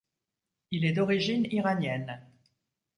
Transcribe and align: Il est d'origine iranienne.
Il 0.71 0.83
est 0.85 0.93
d'origine 0.93 1.45
iranienne. 1.51 2.23